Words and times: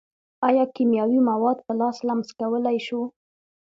ایا 0.47 0.63
کیمیاوي 0.75 1.19
مواد 1.29 1.57
په 1.65 1.73
لاس 1.79 1.97
لمس 2.07 2.29
کولی 2.39 2.77
شو. 2.87 3.01